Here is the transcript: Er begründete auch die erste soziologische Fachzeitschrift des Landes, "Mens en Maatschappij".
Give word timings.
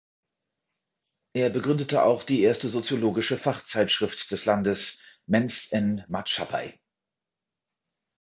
Er 1.35 1.51
begründete 1.51 2.01
auch 2.01 2.23
die 2.23 2.41
erste 2.41 2.69
soziologische 2.69 3.37
Fachzeitschrift 3.37 4.31
des 4.31 4.45
Landes, 4.45 4.97
"Mens 5.27 5.71
en 5.71 6.03
Maatschappij". 6.07 6.79